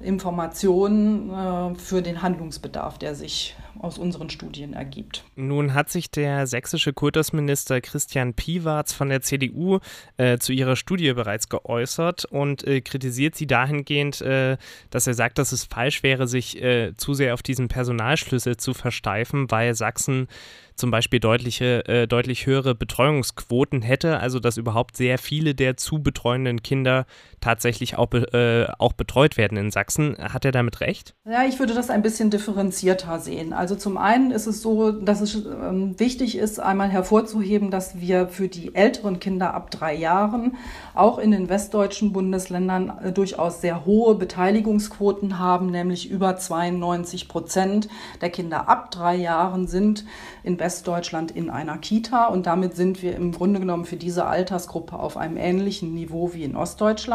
Informationen 0.00 1.30
äh, 1.30 1.74
für 1.76 2.02
den 2.02 2.22
Handlungsbedarf, 2.22 2.98
der 2.98 3.14
sich 3.14 3.56
aus 3.78 3.98
unseren 3.98 4.28
Studien 4.28 4.74
ergibt. 4.74 5.24
Nun 5.36 5.72
hat 5.72 5.90
sich 5.90 6.10
der 6.10 6.46
sächsische 6.46 6.92
Kultusminister 6.92 7.80
Christian 7.80 8.34
Piwarz 8.34 8.92
von 8.92 9.08
der 9.08 9.22
CDU 9.22 9.78
äh, 10.16 10.38
zu 10.38 10.52
ihrer 10.52 10.76
Studie 10.76 11.12
bereits 11.12 11.48
geäußert 11.48 12.26
und 12.26 12.66
äh, 12.66 12.82
kritisiert 12.82 13.36
sie 13.36 13.46
dahingehend, 13.46 14.20
äh, 14.20 14.58
dass 14.90 15.06
er 15.06 15.14
sagt, 15.14 15.38
dass 15.38 15.52
es 15.52 15.64
falsch 15.64 16.02
wäre, 16.02 16.26
sich 16.28 16.60
äh, 16.62 16.94
zu 16.96 17.14
sehr 17.14 17.32
auf 17.32 17.42
diesen 17.42 17.68
Personalschlüssel 17.68 18.56
zu 18.56 18.74
versteifen, 18.74 19.50
weil 19.50 19.74
Sachsen 19.74 20.28
zum 20.74 20.90
Beispiel 20.90 21.20
deutliche, 21.20 21.86
äh, 21.86 22.06
deutlich 22.06 22.46
höhere 22.46 22.74
Betreuungsquoten 22.74 23.82
hätte, 23.82 24.18
also 24.18 24.40
dass 24.40 24.56
überhaupt 24.56 24.96
sehr 24.96 25.18
viele 25.18 25.54
der 25.54 25.76
zu 25.76 26.02
betreuenden 26.02 26.62
Kinder 26.62 27.06
tatsächlich 27.40 27.96
auch, 27.96 28.12
äh, 28.12 28.66
auch 28.78 28.92
betreut 28.92 29.36
werden 29.36 29.56
in 29.56 29.70
Sachsen. 29.70 30.16
Hat 30.18 30.44
er 30.44 30.52
damit 30.52 30.80
recht? 30.80 31.14
Ja, 31.24 31.44
ich 31.44 31.58
würde 31.58 31.74
das 31.74 31.90
ein 31.90 32.02
bisschen 32.02 32.30
differenzierter 32.30 33.18
sehen. 33.18 33.52
Also 33.52 33.76
zum 33.76 33.96
einen 33.96 34.30
ist 34.30 34.46
es 34.46 34.62
so, 34.62 34.92
dass 34.92 35.20
es 35.20 35.34
ähm, 35.34 35.98
wichtig 35.98 36.36
ist, 36.36 36.60
einmal 36.60 36.90
hervorzuheben, 36.90 37.70
dass 37.70 37.98
wir 38.00 38.28
für 38.28 38.48
die 38.48 38.74
älteren 38.74 39.20
Kinder 39.20 39.54
ab 39.54 39.70
drei 39.70 39.94
Jahren 39.94 40.56
auch 40.94 41.18
in 41.18 41.30
den 41.30 41.48
westdeutschen 41.48 42.12
Bundesländern 42.12 42.92
äh, 43.02 43.12
durchaus 43.12 43.60
sehr 43.60 43.86
hohe 43.86 44.14
Beteiligungsquoten 44.14 45.38
haben, 45.38 45.70
nämlich 45.70 46.10
über 46.10 46.36
92 46.36 47.28
Prozent 47.28 47.88
der 48.20 48.30
Kinder 48.30 48.68
ab 48.68 48.90
drei 48.90 49.16
Jahren 49.16 49.66
sind 49.66 50.04
in 50.42 50.58
Westdeutschland 50.58 51.30
in 51.30 51.48
einer 51.48 51.78
Kita 51.78 52.26
und 52.26 52.46
damit 52.46 52.76
sind 52.76 53.02
wir 53.02 53.16
im 53.16 53.32
Grunde 53.32 53.60
genommen 53.60 53.84
für 53.84 53.96
diese 53.96 54.26
Altersgruppe 54.26 54.98
auf 54.98 55.16
einem 55.16 55.36
ähnlichen 55.36 55.94
Niveau 55.94 56.34
wie 56.34 56.44
in 56.44 56.56
Ostdeutschland. 56.56 57.09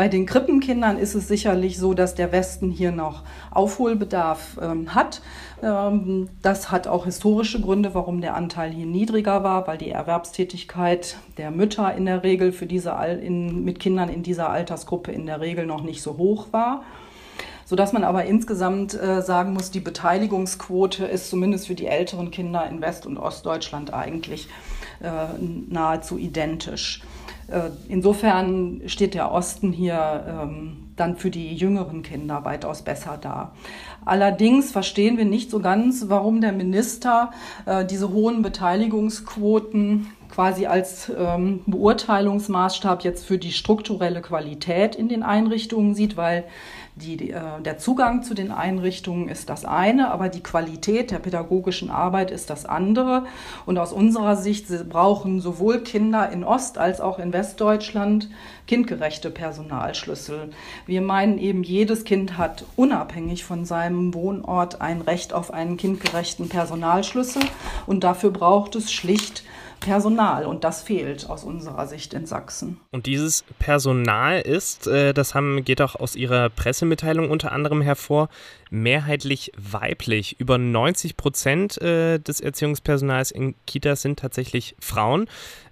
Bei 0.00 0.08
den 0.08 0.24
Krippenkindern 0.24 0.96
ist 0.96 1.14
es 1.14 1.28
sicherlich 1.28 1.78
so, 1.78 1.94
dass 1.94 2.14
der 2.14 2.32
Westen 2.32 2.70
hier 2.70 2.92
noch 2.92 3.22
Aufholbedarf 3.50 4.58
ähm, 4.62 4.94
hat. 4.94 5.20
Ähm, 5.62 6.28
das 6.42 6.70
hat 6.70 6.86
auch 6.86 7.04
historische 7.04 7.60
Gründe, 7.60 7.92
warum 7.94 8.20
der 8.20 8.34
Anteil 8.34 8.70
hier 8.70 8.86
niedriger 8.86 9.42
war, 9.44 9.66
weil 9.66 9.78
die 9.78 9.90
Erwerbstätigkeit 9.90 11.16
der 11.36 11.50
Mütter 11.50 11.94
in 11.94 12.06
der 12.06 12.22
Regel 12.22 12.52
für 12.52 12.66
diese 12.66 12.94
Al 12.94 13.18
in, 13.18 13.64
mit 13.64 13.80
Kindern 13.80 14.08
in 14.08 14.22
dieser 14.22 14.48
Altersgruppe 14.48 15.12
in 15.12 15.26
der 15.26 15.40
Regel 15.40 15.66
noch 15.66 15.82
nicht 15.82 16.02
so 16.02 16.16
hoch 16.16 16.46
war 16.52 16.82
sodass 17.66 17.92
man 17.92 18.02
aber 18.02 18.24
insgesamt 18.24 19.00
äh, 19.00 19.22
sagen 19.22 19.52
muss, 19.52 19.70
die 19.70 19.78
Beteiligungsquote 19.78 21.04
ist 21.04 21.30
zumindest 21.30 21.68
für 21.68 21.76
die 21.76 21.86
älteren 21.86 22.32
Kinder 22.32 22.66
in 22.68 22.80
West- 22.80 23.06
und 23.06 23.16
Ostdeutschland 23.16 23.94
eigentlich 23.94 24.48
äh, 25.00 25.08
nahezu 25.68 26.18
identisch. 26.18 27.02
Äh, 27.50 27.70
insofern 27.88 28.82
steht 28.86 29.14
der 29.14 29.32
Osten 29.32 29.72
hier 29.72 30.24
ähm, 30.28 30.88
dann 30.96 31.16
für 31.16 31.30
die 31.30 31.54
jüngeren 31.54 32.02
Kinder 32.02 32.44
weitaus 32.44 32.82
besser 32.82 33.18
da. 33.20 33.52
Allerdings 34.04 34.70
verstehen 34.70 35.18
wir 35.18 35.24
nicht 35.24 35.50
so 35.50 35.60
ganz, 35.60 36.06
warum 36.08 36.40
der 36.40 36.52
Minister 36.52 37.32
äh, 37.66 37.84
diese 37.84 38.10
hohen 38.10 38.42
Beteiligungsquoten 38.42 40.06
quasi 40.30 40.66
als 40.66 41.10
ähm, 41.16 41.60
Beurteilungsmaßstab 41.66 43.02
jetzt 43.02 43.26
für 43.26 43.38
die 43.38 43.52
strukturelle 43.52 44.22
Qualität 44.22 44.94
in 44.94 45.08
den 45.08 45.22
Einrichtungen 45.22 45.94
sieht, 45.94 46.16
weil 46.16 46.44
die, 47.00 47.30
äh, 47.30 47.60
der 47.64 47.78
Zugang 47.78 48.22
zu 48.22 48.34
den 48.34 48.52
Einrichtungen 48.52 49.28
ist 49.28 49.48
das 49.48 49.64
eine, 49.64 50.10
aber 50.10 50.28
die 50.28 50.42
Qualität 50.42 51.10
der 51.10 51.18
pädagogischen 51.18 51.90
Arbeit 51.90 52.30
ist 52.30 52.50
das 52.50 52.66
andere. 52.66 53.24
Und 53.66 53.78
aus 53.78 53.92
unserer 53.92 54.36
Sicht 54.36 54.66
brauchen 54.88 55.40
sowohl 55.40 55.80
Kinder 55.80 56.30
in 56.30 56.44
Ost- 56.44 56.78
als 56.78 57.00
auch 57.00 57.18
in 57.18 57.32
Westdeutschland 57.32 58.30
kindgerechte 58.66 59.30
Personalschlüssel. 59.30 60.50
Wir 60.86 61.02
meinen 61.02 61.38
eben, 61.38 61.62
jedes 61.62 62.04
Kind 62.04 62.38
hat 62.38 62.64
unabhängig 62.76 63.44
von 63.44 63.64
seinem 63.64 64.14
Wohnort 64.14 64.80
ein 64.80 65.00
Recht 65.00 65.32
auf 65.32 65.52
einen 65.52 65.76
kindgerechten 65.76 66.48
Personalschlüssel. 66.48 67.42
Und 67.86 68.04
dafür 68.04 68.30
braucht 68.30 68.76
es 68.76 68.92
schlicht 68.92 69.42
Personal 69.80 70.46
und 70.46 70.64
das 70.64 70.82
fehlt 70.82 71.28
aus 71.28 71.44
unserer 71.44 71.86
Sicht 71.86 72.14
in 72.14 72.26
Sachsen. 72.26 72.80
Und 72.90 73.06
dieses 73.06 73.44
Personal 73.58 74.40
ist, 74.40 74.86
äh, 74.86 75.12
das 75.12 75.34
haben, 75.34 75.64
geht 75.64 75.80
auch 75.80 75.96
aus 75.96 76.16
Ihrer 76.16 76.50
Pressemitteilung 76.50 77.30
unter 77.30 77.52
anderem 77.52 77.80
hervor, 77.80 78.28
mehrheitlich 78.70 79.52
weiblich. 79.56 80.38
Über 80.38 80.58
90 80.58 81.16
Prozent 81.16 81.80
äh, 81.80 82.18
des 82.18 82.40
Erziehungspersonals 82.40 83.30
in 83.30 83.54
Kitas 83.66 84.02
sind 84.02 84.18
tatsächlich 84.18 84.76
Frauen. 84.80 85.26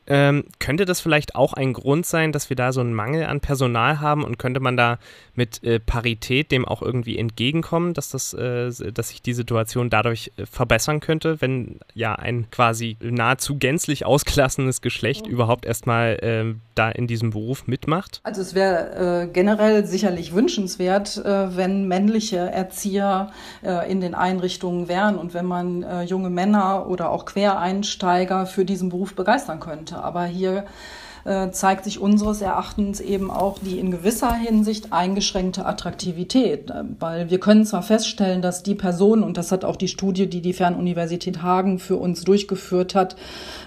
Ähm, 0.09 0.45
könnte 0.59 0.87
das 0.87 1.01
vielleicht 1.01 1.35
auch 1.35 1.53
ein 1.53 1.73
Grund 1.73 2.07
sein, 2.07 2.33
dass 2.33 2.49
wir 2.49 2.57
da 2.57 2.73
so 2.73 2.81
einen 2.81 2.95
Mangel 2.95 3.27
an 3.27 3.41
Personal 3.41 4.01
haben 4.01 4.25
und 4.25 4.39
könnte 4.39 4.61
man 4.61 4.77
da 4.77 4.99
mit 5.35 5.63
äh, 5.63 5.79
Parität 5.79 6.51
dem 6.51 6.67
auch 6.67 6.83
irgendwie 6.83 7.17
entgegenkommen, 7.17 7.95
dass, 7.95 8.11
das, 8.11 8.35
äh, 8.35 8.71
dass 8.93 9.11
sich 9.11 9.23
die 9.23 9.35
Situation 9.35 9.91
dadurch 9.91 10.33
äh, 10.37 10.47
verbessern 10.47 11.01
könnte, 11.01 11.41
wenn 11.41 11.79
ja 11.95 12.15
ein 12.15 12.51
quasi 12.51 12.97
nahezu 13.01 13.57
gänzlich 13.57 14.05
ausgelassenes 14.05 14.83
Geschlecht 14.83 15.27
mhm. 15.27 15.33
überhaupt 15.33 15.65
erstmal 15.65 16.19
ähm, 16.23 16.61
da 16.75 16.91
in 16.91 17.07
diesem 17.07 17.31
Beruf 17.31 17.67
mitmacht? 17.67 18.21
Also 18.25 18.41
es 18.41 18.55
wäre 18.55 19.25
äh, 19.25 19.27
generell 19.29 19.87
sicherlich 19.87 20.35
wünschenswert, 20.35 21.19
äh, 21.19 21.57
wenn 21.57 21.87
männliche 21.87 22.39
Erzieher 22.39 23.31
äh, 23.63 23.91
in 23.91 24.01
den 24.01 24.15
Einrichtungen 24.15 24.89
wären 24.89 25.17
und 25.17 25.35
wenn 25.35 25.47
man 25.47 25.69
junge 26.07 26.31
Männer 26.31 26.87
oder 26.89 27.11
auch 27.11 27.25
Quereinsteiger 27.25 28.47
für 28.47 28.65
diesen 28.65 28.89
Beruf 28.89 29.15
begeistern 29.15 29.61
könnte. 29.61 29.98
Aber 30.03 30.25
hier 30.25 30.65
äh, 31.25 31.51
zeigt 31.51 31.85
sich 31.85 32.01
unseres 32.01 32.41
Erachtens 32.41 33.01
eben 33.01 33.31
auch 33.31 33.59
die 33.61 33.79
in 33.79 33.91
gewisser 33.91 34.33
Hinsicht 34.33 34.93
eingeschränkte 34.93 35.67
Attraktivität. 35.67 36.71
Äh, 36.71 36.85
weil 36.99 37.31
wir 37.31 37.41
können 37.41 37.65
zwar 37.65 37.83
feststellen, 37.83 38.43
dass 38.43 38.63
die 38.63 38.75
Personen, 38.75 39.23
und 39.23 39.37
das 39.37 39.53
hat 39.53 39.65
auch 39.65 39.77
die 39.77 39.89
Studie, 39.89 40.29
die 40.29 40.41
die 40.41 40.53
Fernuniversität 40.53 41.43
Hagen 41.43 41.79
für 41.79 41.97
uns 41.97 42.23
durchgeführt 42.23 42.95
hat, 42.95 43.17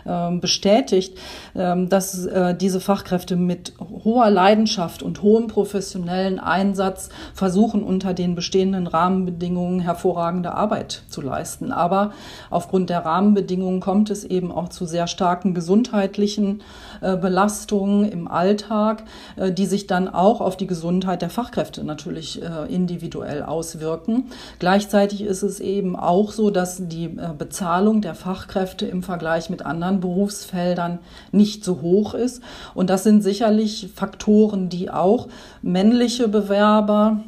ähm, 0.06 0.40
bestätigt, 0.40 1.18
ähm, 1.56 1.90
dass 1.90 2.26
äh, 2.26 2.56
diese 2.56 2.80
Fachkräfte 2.80 3.36
mit 3.36 3.74
hoher 3.80 4.30
Leidenschaft 4.30 5.04
und 5.04 5.22
hohem 5.22 5.48
professionellen 5.48 6.40
Einsatz 6.40 7.10
versuchen, 7.34 7.84
unter 7.84 8.14
den 8.14 8.36
bestehenden 8.36 8.88
Rahmenbedingungen 8.88 9.80
hervorragende 9.80 10.54
Arbeit 10.54 11.04
zu 11.10 11.22
leisten. 11.22 11.72
Aber 11.72 12.12
aufgrund 12.50 12.90
der 12.90 13.06
Rahmenbedingungen 13.06 13.80
kommt 13.80 14.10
es 14.10 14.24
eben 14.24 14.52
auch 14.52 14.70
zu 14.70 14.86
sehr 14.86 15.08
starken 15.08 15.54
gesundheitlichen 15.54 16.62
Belastungen 17.02 17.51
Belastungen 17.52 18.10
im 18.10 18.28
Alltag, 18.30 19.04
äh, 19.36 19.52
die 19.52 19.66
sich 19.66 19.86
dann 19.86 20.08
auch 20.08 20.40
auf 20.40 20.56
die 20.56 20.68
Gesundheit 20.68 21.22
der 21.22 21.30
Fachkräfte 21.30 21.84
natürlich 21.84 22.42
äh, 22.42 22.74
individuell 22.74 23.44
auswirken. 23.44 24.26
Gleichzeitig 24.60 25.22
ist 25.22 25.44
es 25.44 25.60
eben 25.60 25.98
auch 25.98 26.32
so, 26.32 26.50
dass 26.50 26.88
die 26.88 27.06
äh, 27.06 27.34
Bezahlung 27.38 28.02
der 28.02 28.16
Fachkräfte 28.16 28.86
im 28.86 29.04
Vergleich 29.04 29.50
mit 29.50 29.66
anderen 29.66 30.00
Berufsfeldern 30.00 31.00
nicht 31.34 31.66
so 31.66 31.82
hoch 31.82 32.14
ist. 32.14 32.42
Und 32.74 32.90
das 32.90 33.04
sind 33.04 33.22
sicherlich 33.22 33.90
Faktoren, 33.94 34.70
die 34.70 34.90
auch 34.90 35.28
männliche 35.62 36.30
Bewerber 36.30 37.20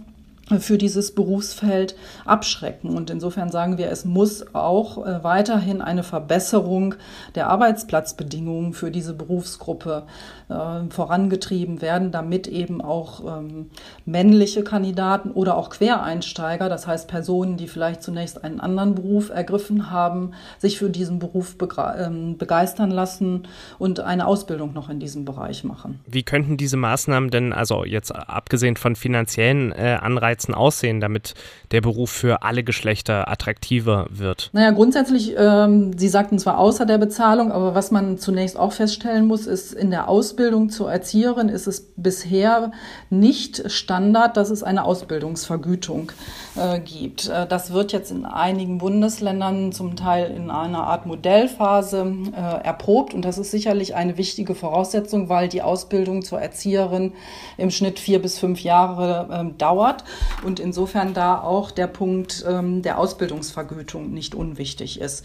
für 0.60 0.77
dieses 0.77 1.13
Berufsfeld 1.13 1.95
abschrecken. 2.25 2.95
Und 2.95 3.10
insofern 3.10 3.50
sagen 3.50 3.77
wir, 3.77 3.89
es 3.89 4.05
muss 4.05 4.53
auch 4.53 5.05
äh, 5.05 5.24
weiterhin 5.24 5.81
eine 5.81 6.03
Verbesserung 6.03 6.95
der 7.36 7.50
Arbeitsplatzbedingungen 7.50 8.74
für 8.74 8.91
diese 8.91 9.13
Berufsgruppe 9.13 10.03
äh, 10.50 10.89
vorangetrieben 10.89 11.81
werden, 11.81 12.12
damit 12.12 12.48
eben 12.48 12.81
auch 12.81 13.39
ähm, 13.39 13.69
männliche 14.05 14.63
Kandidaten 14.63 15.31
oder 15.31 15.57
auch 15.57 15.69
Quereinsteiger, 15.69 16.69
das 16.69 16.88
heißt 16.88 17.07
Personen, 17.07 17.57
die 17.57 17.67
vielleicht 17.67 18.03
zunächst 18.03 18.43
einen 18.43 18.60
anderen 18.60 18.95
Beruf 18.95 19.29
ergriffen 19.29 19.91
haben, 19.91 20.31
sich 20.57 20.77
für 20.77 20.89
diesen 20.89 21.19
Beruf 21.19 21.55
ähm, 21.98 22.38
begeistern 22.38 22.91
lassen 22.91 23.48
und 23.79 24.00
eine 24.00 24.27
Ausbildung 24.27 24.74
noch 24.74 24.89
in 24.89 25.00
diesem 25.00 25.25
Bereich 25.25 25.63
machen. 25.63 26.00
Wie 26.05 26.24
könnten 26.24 26.57
diese 26.57 26.77
Maßnahmen 26.77 27.29
denn, 27.29 27.53
also 27.53 27.86
jetzt 27.86 28.13
abgesehen 28.13 28.75
von 28.75 28.95
finanziellen 28.95 29.72
äh, 29.72 29.98
Anreizen 30.01 30.42
aussehen, 30.51 31.00
damit 31.00 31.35
der 31.71 31.81
Beruf 31.81 32.09
für 32.09 32.41
alle 32.43 32.63
Geschlechter 32.63 33.29
attraktiver 33.29 34.07
wird? 34.09 34.50
Naja, 34.53 34.71
grundsätzlich, 34.71 35.35
ähm, 35.38 35.97
Sie 35.97 36.09
sagten 36.09 36.39
zwar 36.39 36.57
außer 36.57 36.85
der 36.85 36.97
Bezahlung, 36.97 37.51
aber 37.51 37.75
was 37.75 37.91
man 37.91 38.17
zunächst 38.17 38.57
auch 38.57 38.73
feststellen 38.73 39.27
muss, 39.27 39.45
ist 39.45 39.73
in 39.73 39.91
der 39.91 40.09
Ausbildung, 40.09 40.69
zur 40.69 40.91
Erzieherin 40.91 41.50
ist 41.50 41.67
es 41.67 41.93
bisher 41.95 42.71
nicht 43.09 43.71
Standard, 43.71 44.38
dass 44.38 44.50
es 44.50 44.63
eine 44.63 44.85
Ausbildungsvergütung 44.85 46.12
äh, 46.55 46.79
gibt. 46.79 47.27
Äh, 47.27 47.47
das 47.47 47.73
wird 47.73 47.91
jetzt 47.91 48.12
in 48.12 48.25
einigen 48.25 48.77
Bundesländern 48.77 49.71
zum 49.71 49.95
Teil 49.95 50.31
in 50.31 50.50
einer 50.50 50.88
Art 50.88 51.05
Modellphase 51.05 52.15
äh, 52.35 52.65
erprobt 52.65 53.13
und 53.13 53.23
das 53.23 53.38
ist 53.38 53.51
sicherlich 53.51 53.95
eine 53.95 54.17
wichtige 54.17 54.55
Voraussetzung, 54.55 55.29
weil 55.29 55.50
die 55.50 55.62
Ausbildung 55.62 56.23
zur 56.23 56.41
Erzieherin 56.41 57.13
im 57.57 57.71
Schnitt 57.71 58.00
vier 58.00 58.21
bis 58.21 58.39
fünf 58.39 58.62
Jahre 58.62 59.29
ähm, 59.31 59.57
dauert 59.57 60.03
und 60.44 60.60
insofern 60.60 61.13
da 61.13 61.39
auch 61.39 61.72
der 61.72 61.88
Punkt 61.88 62.44
ähm, 62.48 62.82
der 62.82 63.00
Ausbildungsvergütung 63.00 64.12
nicht 64.12 64.36
unwichtig 64.36 65.00
ist. 65.00 65.24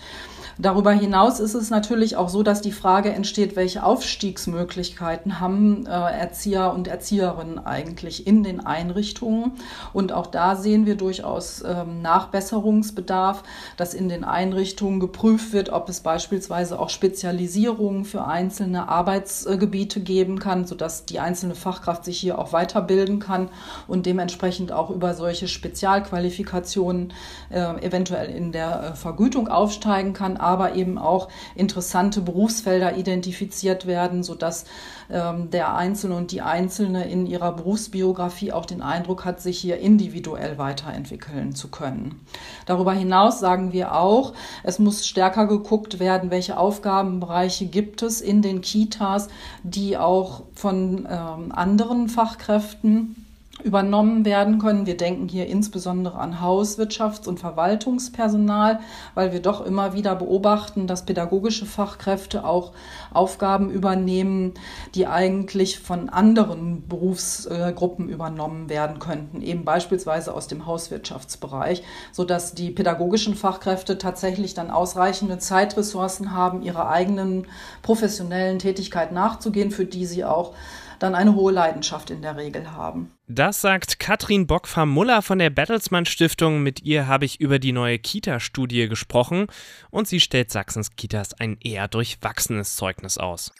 Darüber 0.61 0.91
hinaus 0.91 1.39
ist 1.39 1.55
es 1.55 1.71
natürlich 1.71 2.17
auch 2.17 2.29
so, 2.29 2.43
dass 2.43 2.61
die 2.61 2.73
Frage 2.73 3.13
entsteht, 3.13 3.55
welche 3.55 3.85
Aufstiegsmöglichkeiten 3.85 5.39
haben 5.39 5.87
äh, 5.87 5.91
Erzieher 5.91 6.73
und 6.73 6.89
Erzieherinnen 6.89 7.65
eigentlich 7.65 8.27
in 8.27 8.43
den 8.43 8.67
Einrichtungen. 8.67 9.53
Und 9.93 10.13
auch 10.13 10.27
da 10.27 10.57
sehen 10.57 10.85
wir 10.85 10.97
durchaus 10.97 11.63
ähm, 11.65 12.03
Nachbesserungsbedarf, 12.03 13.45
dass 13.77 13.95
in 13.95 14.09
den 14.09 14.25
Einrichtungen 14.25 14.99
geprüft 14.99 15.53
wird, 15.53 15.71
ob 15.71 15.89
es 15.89 16.01
beispielsweise 16.01 16.81
auch 16.81 16.91
Spezialisierungen 16.91 18.05
für 18.05 18.27
einzelne 18.27 18.89
Arbeitsgebiete 18.89 20.01
geben 20.01 20.41
kann, 20.41 20.67
sodass 20.67 21.05
die 21.05 21.21
einzelne 21.21 21.55
Fachkraft 21.55 22.05
sich 22.05 22.19
hier 22.19 22.37
auch 22.37 22.53
weiterbilden 22.53 23.21
kann 23.21 23.49
und 23.87 24.07
dementsprechend 24.07 24.73
auch 24.73 24.88
auch 24.89 24.95
über 24.95 25.15
solche 25.15 25.49
Spezialqualifikationen 25.49 27.13
äh, 27.51 27.85
eventuell 27.85 28.31
in 28.31 28.53
der 28.53 28.93
äh, 28.93 28.97
Vergütung 28.97 29.49
aufsteigen 29.49 30.13
kann, 30.13 30.37
aber 30.37 30.75
eben 30.75 30.99
auch 30.99 31.29
interessante 31.55 32.21
Berufsfelder 32.21 32.97
identifiziert 32.97 33.87
werden, 33.87 34.23
sodass 34.23 34.65
ähm, 35.11 35.51
der 35.51 35.75
Einzelne 35.75 36.17
und 36.17 36.33
die 36.33 36.43
Einzelne 36.43 37.09
in 37.09 37.27
ihrer 37.27 37.53
Berufsbiografie 37.53 38.53
auch 38.53 38.67
den 38.67 38.83
Eindruck 38.83 39.25
hat, 39.25 39.41
sich 39.41 39.59
hier 39.59 39.79
individuell 39.79 40.59
weiterentwickeln 40.59 41.55
zu 41.55 41.69
können. 41.69 42.21
Darüber 42.67 42.93
hinaus 42.93 43.41
sagen 43.41 43.73
wir 43.73 43.95
auch, 43.95 44.35
es 44.63 44.79
muss 44.79 45.07
stärker 45.07 45.47
geguckt 45.47 46.01
werden, 46.01 46.31
welche 46.31 46.59
Aufgabenbereiche 46.59 47.67
gibt 47.67 48.03
es 48.03 48.21
in 48.21 48.43
den 48.43 48.61
Kitas, 48.61 49.29
die 49.63 49.97
auch 49.97 50.43
von 50.55 51.07
ähm, 51.11 51.53
anderen 51.53 52.09
Fachkräften 52.09 53.28
übernommen 53.65 54.25
werden 54.25 54.59
können. 54.59 54.87
Wir 54.87 54.97
denken 54.97 55.29
hier 55.29 55.47
insbesondere 55.47 56.19
an 56.19 56.41
Hauswirtschafts- 56.41 57.29
und 57.29 57.41
Verwaltungspersonal, 57.41 58.81
weil 59.15 59.33
wir 59.33 59.41
doch 59.41 59.65
immer 59.65 59.95
wieder 59.95 60.15
beobachten, 60.15 60.87
dass 60.87 61.05
pädagogische 61.05 61.67
Fachkräfte 61.67 62.45
auch 62.45 62.73
Aufgaben 63.13 63.71
übernehmen, 63.71 64.55
die 64.95 65.07
eigentlich 65.07 65.79
von 65.81 66.09
anderen 66.09 66.87
Berufsgruppen 66.89 68.09
übernommen 68.09 68.69
werden 68.69 68.99
könnten, 68.99 69.43
eben 69.43 69.65
beispielsweise 69.65 70.35
aus 70.35 70.47
dem 70.47 70.67
Hauswirtschaftsbereich, 70.67 71.83
sodass 72.13 72.55
die 72.55 72.71
pädagogischen 72.71 73.35
Fachkräfte 73.35 73.99
tatsächlich 73.99 74.55
dann 74.55 74.71
ausreichende 74.71 75.39
Zeitressourcen 75.39 76.33
haben, 76.33 76.63
ihrer 76.63 76.89
eigenen 76.89 77.47
professionellen 77.83 78.59
Tätigkeit 78.59 79.13
nachzugehen, 79.13 79.71
für 79.71 79.85
die 79.85 80.07
sie 80.07 80.25
auch 80.25 80.53
dann 80.99 81.15
eine 81.15 81.35
hohe 81.35 81.53
Leidenschaft 81.53 82.11
in 82.11 82.23
der 82.23 82.37
Regel 82.37 82.73
haben. 82.73 83.13
Das 83.27 83.61
sagt 83.61 83.99
Katrin 83.99 84.47
Bockfarm-Muller 84.47 85.23
von 85.23 85.39
der 85.39 85.51
Bertelsmann 85.51 86.07
Stiftung. 86.07 86.63
Mit 86.63 86.83
ihr 86.83 87.07
habe 87.07 87.25
ich 87.25 87.41
über 87.41 87.59
die 87.59 87.73
neue 87.73 87.99
Kita-Studie 87.99 88.89
gesprochen 88.89 89.47
und 89.91 90.09
sie 90.09 90.21
stellt 90.21 90.51
Sachsens 90.51 90.97
Kitas 90.97 91.35
ein 91.35 91.59
eher 91.61 91.89
durchwachsenes 91.89 92.77
Zeugnis 92.77 93.19
aus. 93.19 93.53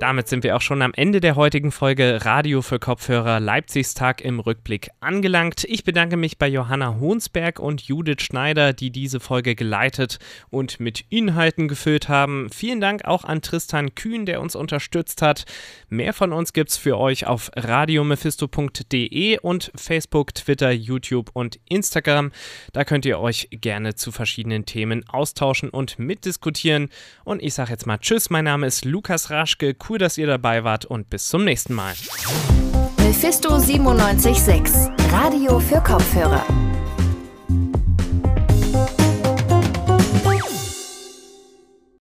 Damit 0.00 0.28
sind 0.28 0.44
wir 0.44 0.54
auch 0.54 0.60
schon 0.60 0.80
am 0.82 0.94
Ende 0.94 1.20
der 1.20 1.34
heutigen 1.34 1.72
Folge 1.72 2.24
Radio 2.24 2.62
für 2.62 2.78
Kopfhörer 2.78 3.40
Leipzigs 3.40 3.94
Tag 3.94 4.20
im 4.20 4.38
Rückblick 4.38 4.90
angelangt. 5.00 5.64
Ich 5.64 5.82
bedanke 5.82 6.16
mich 6.16 6.38
bei 6.38 6.46
Johanna 6.46 7.00
Hohnsberg 7.00 7.58
und 7.58 7.82
Judith 7.82 8.22
Schneider, 8.22 8.72
die 8.72 8.92
diese 8.92 9.18
Folge 9.18 9.56
geleitet 9.56 10.20
und 10.50 10.78
mit 10.78 11.04
Inhalten 11.08 11.66
gefüllt 11.66 12.08
haben. 12.08 12.48
Vielen 12.54 12.80
Dank 12.80 13.06
auch 13.06 13.24
an 13.24 13.42
Tristan 13.42 13.96
Kühn, 13.96 14.24
der 14.24 14.40
uns 14.40 14.54
unterstützt 14.54 15.20
hat. 15.20 15.46
Mehr 15.88 16.12
von 16.12 16.32
uns 16.32 16.52
gibt's 16.52 16.76
für 16.76 16.96
euch 16.96 17.26
auf 17.26 17.50
radiomephisto.de 17.56 19.38
und 19.40 19.72
Facebook, 19.74 20.32
Twitter, 20.32 20.70
YouTube 20.70 21.30
und 21.32 21.58
Instagram. 21.68 22.30
Da 22.72 22.84
könnt 22.84 23.04
ihr 23.04 23.18
euch 23.18 23.48
gerne 23.50 23.96
zu 23.96 24.12
verschiedenen 24.12 24.64
Themen 24.64 25.08
austauschen 25.08 25.70
und 25.70 25.98
mitdiskutieren. 25.98 26.88
Und 27.24 27.42
ich 27.42 27.54
sage 27.54 27.72
jetzt 27.72 27.88
mal 27.88 27.98
Tschüss, 27.98 28.30
mein 28.30 28.44
Name 28.44 28.68
ist 28.68 28.84
Lukas 28.84 29.30
Raschke 29.30 29.74
Cool, 29.88 29.98
dass 29.98 30.18
ihr 30.18 30.26
dabei 30.26 30.64
wart 30.64 30.84
und 30.84 31.08
bis 31.08 31.28
zum 31.28 31.44
nächsten 31.44 31.72
Mal. 31.74 31.94
Mephisto 32.98 33.58
976, 33.94 34.90
Radio 35.10 35.58
für 35.60 35.80
Kopfhörer. 35.80 36.44